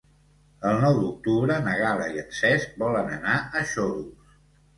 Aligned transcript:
El 0.69 0.77
nou 0.83 0.95
d'octubre 1.01 1.57
na 1.65 1.75
Gal·la 1.81 2.07
i 2.15 2.23
en 2.23 2.33
Cesc 2.39 2.75
volen 2.85 3.13
anar 3.19 3.37
a 3.37 3.63
Xodos. 3.75 4.35